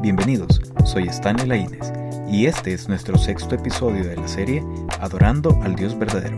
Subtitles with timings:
[0.00, 1.92] Bienvenidos, soy Stanley Laínez
[2.30, 4.62] y este es nuestro sexto episodio de la serie
[5.00, 6.36] Adorando al Dios verdadero.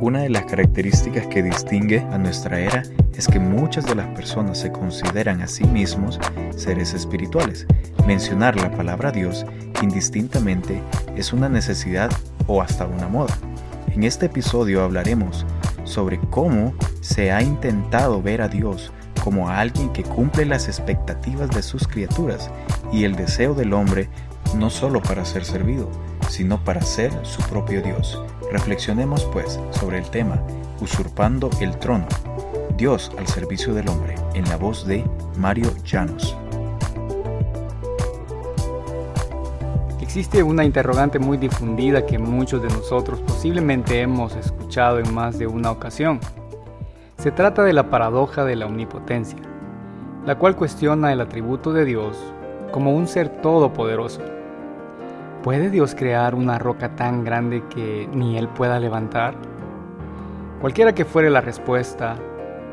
[0.00, 2.82] Una de las características que distingue a nuestra era
[3.16, 6.18] es que muchas de las personas se consideran a sí mismos
[6.56, 7.64] seres espirituales.
[8.08, 9.46] Mencionar la palabra Dios
[9.82, 10.82] indistintamente
[11.14, 12.10] es una necesidad
[12.48, 13.38] o hasta una moda.
[13.94, 15.46] En este episodio hablaremos
[15.84, 18.92] sobre cómo se ha intentado ver a Dios
[19.22, 22.48] como a alguien que cumple las expectativas de sus criaturas
[22.92, 24.08] y el deseo del hombre
[24.56, 25.90] no solo para ser servido,
[26.28, 28.22] sino para ser su propio Dios.
[28.50, 30.40] Reflexionemos pues sobre el tema
[30.80, 32.06] Usurpando el trono,
[32.76, 35.04] Dios al servicio del hombre, en la voz de
[35.38, 36.36] Mario Llanos.
[40.00, 45.46] Existe una interrogante muy difundida que muchos de nosotros posiblemente hemos escuchado en más de
[45.46, 46.20] una ocasión.
[47.18, 49.38] Se trata de la paradoja de la omnipotencia,
[50.24, 52.16] la cual cuestiona el atributo de Dios
[52.70, 54.20] como un ser todopoderoso.
[55.42, 59.34] ¿Puede Dios crear una roca tan grande que ni Él pueda levantar?
[60.60, 62.16] Cualquiera que fuere la respuesta,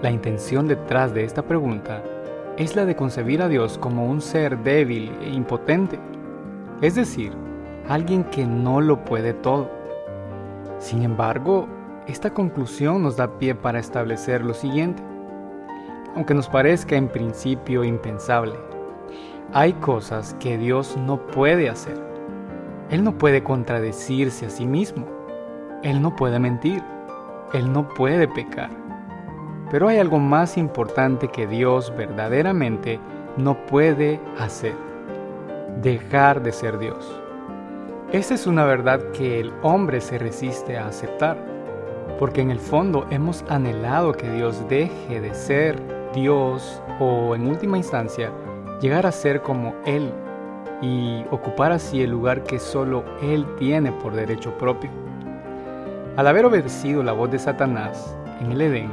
[0.01, 2.01] la intención detrás de esta pregunta
[2.57, 5.99] es la de concebir a Dios como un ser débil e impotente,
[6.81, 7.33] es decir,
[7.87, 9.69] alguien que no lo puede todo.
[10.79, 11.67] Sin embargo,
[12.07, 15.01] esta conclusión nos da pie para establecer lo siguiente.
[16.15, 18.53] Aunque nos parezca en principio impensable,
[19.51, 21.99] hay cosas que Dios no puede hacer.
[22.89, 25.05] Él no puede contradecirse a sí mismo.
[25.83, 26.81] Él no puede mentir.
[27.53, 28.69] Él no puede pecar.
[29.71, 32.99] Pero hay algo más importante que Dios verdaderamente
[33.37, 34.75] no puede hacer.
[35.81, 37.19] Dejar de ser Dios.
[38.11, 41.53] Esa es una verdad que el hombre se resiste a aceptar
[42.19, 45.81] porque en el fondo hemos anhelado que Dios deje de ser
[46.13, 48.31] Dios o en última instancia
[48.83, 50.11] llegar a ser como Él
[50.81, 54.89] y ocupar así el lugar que solo Él tiene por derecho propio.
[56.17, 58.91] Al haber obedecido la voz de Satanás en el Edén,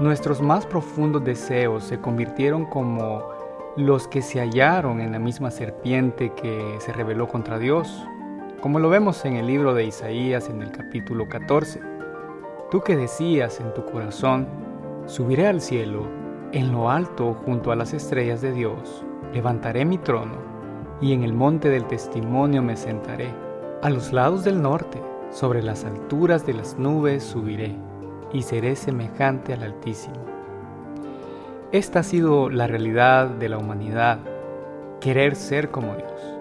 [0.00, 3.22] nuestros más profundos deseos se convirtieron como
[3.78, 8.06] los que se hallaron en la misma serpiente que se rebeló contra Dios,
[8.60, 11.80] como lo vemos en el libro de Isaías en el capítulo 14.
[12.70, 14.46] Tú que decías en tu corazón,
[15.06, 16.06] subiré al cielo,
[16.52, 20.36] en lo alto junto a las estrellas de Dios, levantaré mi trono,
[21.00, 23.28] y en el monte del testimonio me sentaré.
[23.82, 27.76] A los lados del norte, sobre las alturas de las nubes subiré,
[28.32, 30.16] y seré semejante al Altísimo.
[31.72, 34.18] Esta ha sido la realidad de la humanidad,
[35.00, 36.38] querer ser como Dios,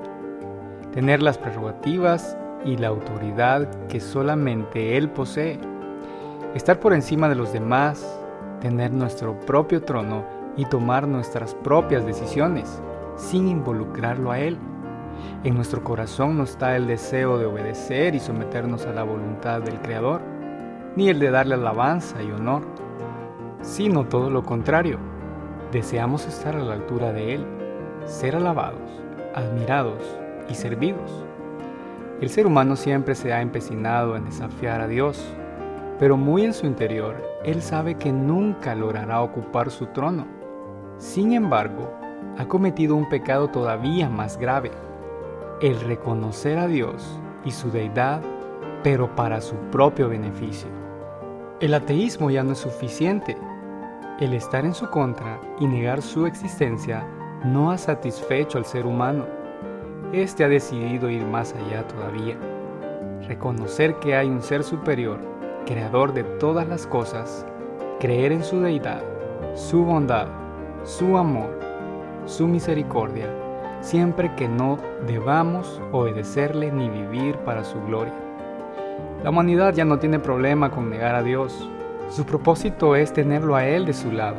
[0.94, 5.60] tener las prerrogativas y la autoridad que solamente Él posee
[6.56, 8.20] estar por encima de los demás,
[8.62, 10.24] tener nuestro propio trono
[10.58, 12.82] y tomar nuestras propias decisiones
[13.16, 14.58] sin involucrarlo a Él.
[15.44, 19.80] En nuestro corazón no está el deseo de obedecer y someternos a la voluntad del
[19.82, 20.22] Creador,
[20.96, 22.64] ni el de darle alabanza y honor,
[23.62, 24.98] sino todo lo contrario.
[25.72, 27.46] Deseamos estar a la altura de Él,
[28.06, 29.02] ser alabados,
[29.34, 30.04] admirados
[30.50, 31.26] y servidos.
[32.22, 35.26] El ser humano siempre se ha empecinado en desafiar a Dios,
[36.00, 40.26] pero muy en su interior, él sabe que nunca logrará ocupar su trono.
[40.98, 41.92] Sin embargo,
[42.38, 44.72] ha cometido un pecado todavía más grave,
[45.62, 48.22] el reconocer a Dios y su deidad,
[48.84, 50.70] pero para su propio beneficio.
[51.60, 53.38] El ateísmo ya no es suficiente.
[54.20, 57.06] El estar en su contra y negar su existencia
[57.44, 59.26] no ha satisfecho al ser humano.
[60.14, 62.38] Este ha decidido ir más allá todavía.
[63.28, 65.20] Reconocer que hay un ser superior
[65.66, 67.46] creador de todas las cosas,
[68.00, 69.04] creer en su deidad,
[69.56, 70.28] su bondad,
[70.86, 71.50] su amor,
[72.28, 73.28] su misericordia,
[73.82, 78.14] siempre que no debamos obedecerle ni vivir para su gloria.
[79.24, 81.68] La humanidad ya no tiene problema con negar a Dios.
[82.10, 84.38] Su propósito es tenerlo a Él de su lado,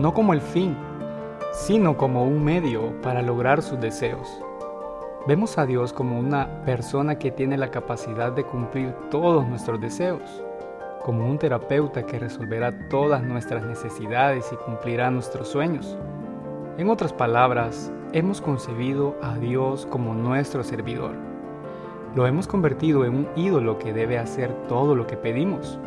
[0.00, 0.76] no como el fin,
[1.52, 4.42] sino como un medio para lograr sus deseos.
[5.28, 10.42] Vemos a Dios como una persona que tiene la capacidad de cumplir todos nuestros deseos,
[11.06, 15.96] como un terapeuta que resolverá todas nuestras necesidades y cumplirá nuestros sueños.
[16.78, 21.12] En otras palabras, hemos concebido a Dios como nuestro servidor.
[22.16, 25.78] Lo hemos convertido en un ídolo que debe hacer todo lo que pedimos,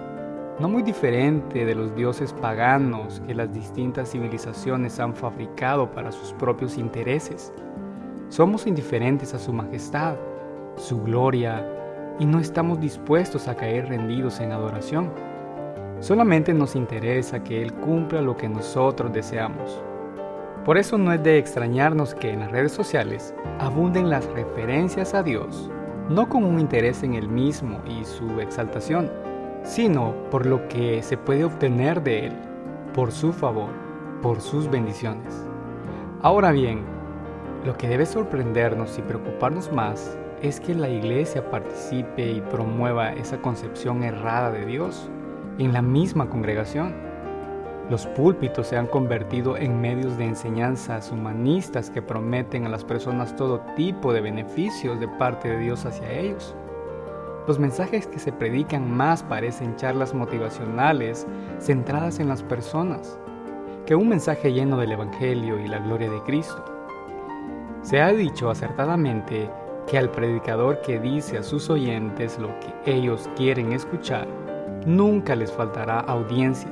[0.58, 6.32] no muy diferente de los dioses paganos que las distintas civilizaciones han fabricado para sus
[6.32, 7.54] propios intereses.
[8.30, 10.16] Somos indiferentes a su majestad,
[10.78, 11.79] su gloria,
[12.20, 15.10] y no estamos dispuestos a caer rendidos en adoración.
[16.02, 19.82] Solamente nos interesa que Él cumpla lo que nosotros deseamos.
[20.66, 25.24] Por eso no es de extrañarnos que en las redes sociales abunden las referencias a
[25.24, 25.72] Dios,
[26.10, 29.10] no con un interés en Él mismo y su exaltación,
[29.64, 32.34] sino por lo que se puede obtener de Él,
[32.94, 33.70] por su favor,
[34.22, 35.46] por sus bendiciones.
[36.22, 36.82] Ahora bien,
[37.66, 43.42] lo que debe sorprendernos y preocuparnos más es que la iglesia participe y promueva esa
[43.42, 45.10] concepción errada de Dios
[45.58, 46.94] en la misma congregación.
[47.90, 53.36] Los púlpitos se han convertido en medios de enseñanzas humanistas que prometen a las personas
[53.36, 56.56] todo tipo de beneficios de parte de Dios hacia ellos.
[57.48, 61.26] Los mensajes que se predican más parecen charlas motivacionales
[61.60, 63.20] centradas en las personas
[63.88, 66.64] que un mensaje lleno del Evangelio y la gloria de Cristo.
[67.82, 69.50] Se ha dicho acertadamente
[69.90, 74.28] que al predicador que dice a sus oyentes lo que ellos quieren escuchar,
[74.86, 76.70] nunca les faltará audiencia.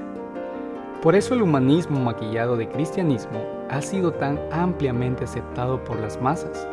[1.01, 6.67] Por eso el humanismo maquillado de cristianismo ha sido tan ampliamente aceptado por las masas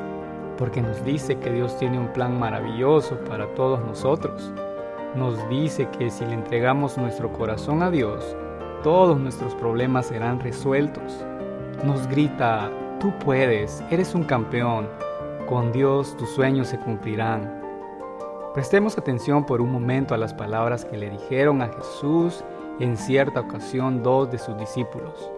[0.56, 4.52] porque nos dice que Dios tiene un plan maravilloso para todos nosotros.
[5.14, 8.36] Nos dice que si le entregamos nuestro corazón a Dios,
[8.82, 11.24] todos nuestros problemas serán resueltos.
[11.84, 12.70] Nos grita,
[13.00, 14.88] tú puedes, eres un campeón,
[15.46, 17.62] con Dios tus sueños se cumplirán.
[18.54, 22.44] Prestemos atención por un momento a las palabras que le dijeron a Jesús
[22.80, 25.30] en cierta ocasión dos de sus discípulos.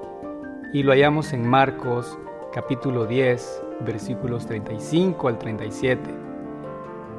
[0.72, 2.18] Y lo hallamos en Marcos
[2.52, 6.10] capítulo 10, versículos 35 al 37.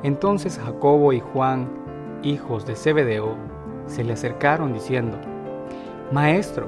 [0.03, 1.69] Entonces Jacobo y Juan,
[2.23, 3.35] hijos de Zebedeo,
[3.87, 5.17] se le acercaron diciendo,
[6.11, 6.67] Maestro,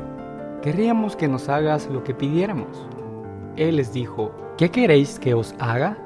[0.62, 2.88] querríamos que nos hagas lo que pidiéramos.
[3.56, 5.98] Él les dijo, ¿qué queréis que os haga?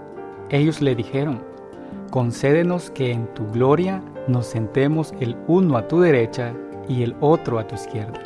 [0.54, 1.44] Ellos le dijeron,
[2.10, 6.54] concédenos que en tu gloria nos sentemos el uno a tu derecha
[6.88, 8.22] y el otro a tu izquierda.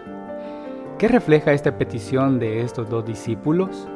[1.00, 3.88] ¿Qué refleja esta petición de estos dos discípulos?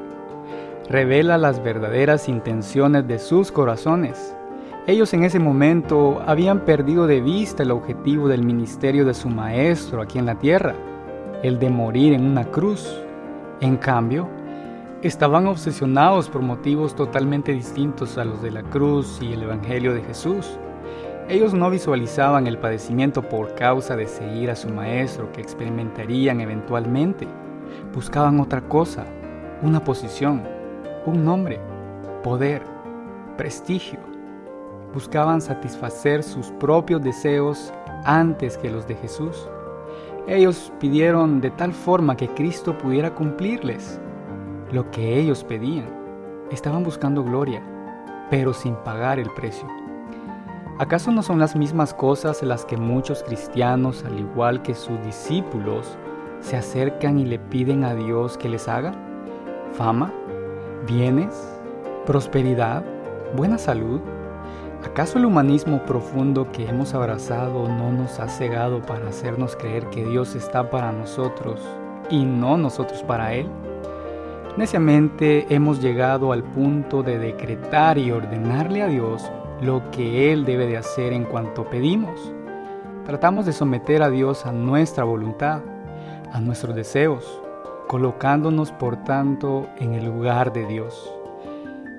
[0.91, 4.35] revela las verdaderas intenciones de sus corazones.
[4.87, 10.01] Ellos en ese momento habían perdido de vista el objetivo del ministerio de su maestro
[10.01, 10.75] aquí en la tierra,
[11.43, 12.91] el de morir en una cruz.
[13.61, 14.27] En cambio,
[15.01, 20.03] estaban obsesionados por motivos totalmente distintos a los de la cruz y el Evangelio de
[20.03, 20.59] Jesús.
[21.27, 27.27] Ellos no visualizaban el padecimiento por causa de seguir a su maestro que experimentarían eventualmente.
[27.95, 29.05] Buscaban otra cosa,
[29.63, 30.43] una posición,
[31.07, 31.59] un nombre,
[32.21, 32.61] poder,
[33.37, 33.99] prestigio.
[34.93, 37.73] Buscaban satisfacer sus propios deseos
[38.03, 39.49] antes que los de Jesús.
[40.27, 43.99] Ellos pidieron de tal forma que Cristo pudiera cumplirles
[44.71, 45.89] lo que ellos pedían.
[46.51, 47.61] Estaban buscando gloria,
[48.29, 49.67] pero sin pagar el precio.
[50.79, 55.97] ¿Acaso no son las mismas cosas las que muchos cristianos, al igual que sus discípulos,
[56.39, 58.93] se acercan y le piden a Dios que les haga?
[59.73, 60.11] ¿Fama?
[60.85, 61.59] bienes,
[62.05, 62.83] prosperidad,
[63.35, 64.01] buena salud?
[64.83, 70.03] ¿Acaso el humanismo profundo que hemos abrazado no nos ha cegado para hacernos creer que
[70.03, 71.61] Dios está para nosotros
[72.09, 73.47] y no nosotros para Él?
[74.57, 79.31] Neciamente hemos llegado al punto de decretar y ordenarle a Dios
[79.61, 82.33] lo que Él debe de hacer en cuanto pedimos.
[83.05, 85.61] Tratamos de someter a Dios a nuestra voluntad,
[86.33, 87.41] a nuestros deseos,
[87.87, 91.09] colocándonos por tanto en el lugar de Dios.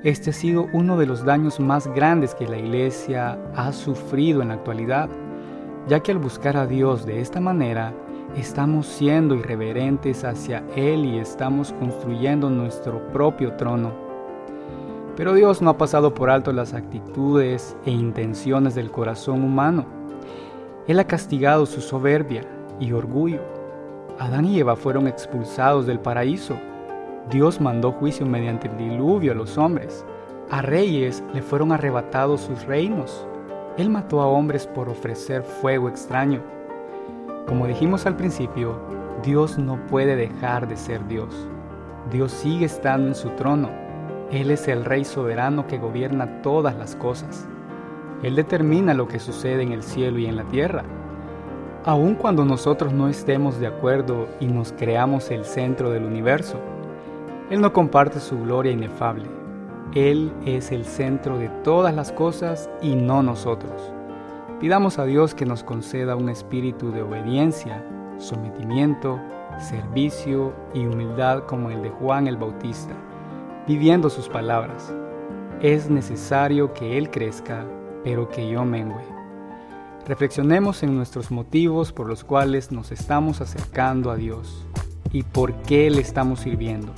[0.05, 4.49] Este ha sido uno de los daños más grandes que la Iglesia ha sufrido en
[4.49, 5.09] la actualidad,
[5.89, 7.95] ya que al buscar a Dios de esta manera,
[8.37, 13.93] estamos siendo irreverentes hacia Él y estamos construyendo nuestro propio trono.
[15.17, 19.87] Pero Dios no ha pasado por alto las actitudes e intenciones del corazón humano.
[20.87, 22.43] Él ha castigado su soberbia
[22.81, 23.41] y orgullo
[24.19, 26.57] Adán y Eva fueron expulsados del paraíso.
[27.31, 30.05] Dios mandó juicio mediante el diluvio a los hombres.
[30.51, 33.27] A reyes le fueron arrebatados sus reinos.
[33.79, 36.41] Él mató a hombres por ofrecer fuego extraño.
[37.47, 38.79] Como dijimos al principio,
[39.23, 41.49] Dios no puede dejar de ser Dios.
[42.11, 43.69] Dios sigue estando en su trono.
[44.31, 47.47] Él es el Rey soberano que gobierna todas las cosas.
[48.23, 50.85] Él determina lo que sucede en el cielo y en la tierra.
[51.85, 56.59] Aun cuando nosotros no estemos de acuerdo y nos creamos el centro del universo,
[57.51, 59.27] Él no comparte su gloria inefable.
[59.95, 63.93] Él es el centro de todas las cosas y no nosotros.
[64.63, 67.85] Pidamos a Dios que nos conceda un espíritu de obediencia,
[68.19, 69.21] sometimiento,
[69.59, 72.95] servicio y humildad como el de Juan el Bautista,
[73.67, 74.95] viviendo sus palabras.
[75.63, 77.67] Es necesario que Él crezca,
[78.05, 79.03] pero que yo mengüe.
[80.07, 84.65] Reflexionemos en nuestros motivos por los cuales nos estamos acercando a Dios
[85.11, 86.93] y por qué le estamos sirviendo.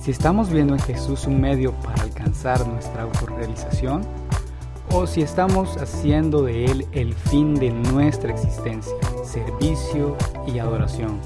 [0.00, 4.00] Si estamos viendo en Jesús un medio para alcanzar nuestra autorrealización,
[4.92, 8.92] o si estamos haciendo de Él el fin de nuestra existencia,
[9.24, 11.18] servicio y adoración.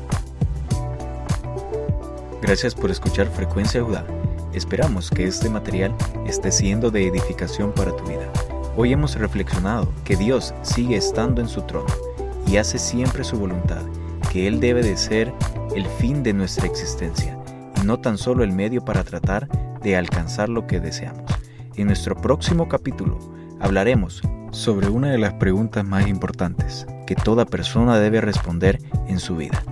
[2.40, 4.06] Gracias por escuchar Frecuencia Judá.
[4.52, 5.92] Esperamos que este material
[6.26, 8.30] esté siendo de edificación para tu vida.
[8.76, 11.86] Hoy hemos reflexionado que Dios sigue estando en su trono
[12.46, 13.82] y hace siempre su voluntad,
[14.30, 15.32] que Él debe de ser
[15.74, 17.36] el fin de nuestra existencia
[17.82, 19.48] y no tan solo el medio para tratar
[19.80, 21.24] de alcanzar lo que deseamos.
[21.74, 23.18] En nuestro próximo capítulo
[23.60, 29.36] hablaremos sobre una de las preguntas más importantes que toda persona debe responder en su
[29.36, 29.62] vida.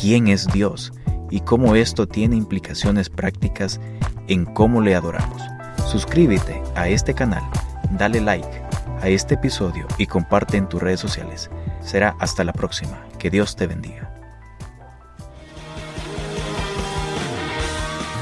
[0.00, 0.92] ¿Quién es Dios?
[1.30, 3.80] Y cómo esto tiene implicaciones prácticas
[4.28, 5.42] en cómo le adoramos.
[5.86, 7.42] Suscríbete a este canal,
[7.98, 8.62] dale like
[9.00, 11.50] a este episodio y comparte en tus redes sociales.
[11.80, 13.04] Será hasta la próxima.
[13.18, 14.13] Que Dios te bendiga.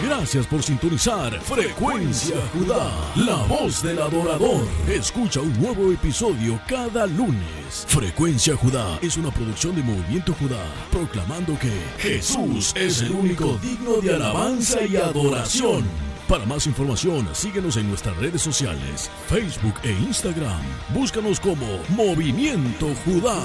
[0.02, 4.66] Gracias por sintonizar Frecuencia Judá, la voz del adorador.
[4.88, 7.86] Escucha un nuevo episodio cada lunes.
[7.86, 14.00] Frecuencia Judá es una producción de Movimiento Judá, proclamando que Jesús es el único digno
[14.00, 15.84] de alabanza y adoración.
[16.28, 20.62] Para más información, síguenos en nuestras redes sociales, Facebook e Instagram.
[20.92, 23.38] Búscanos como Movimiento Judá.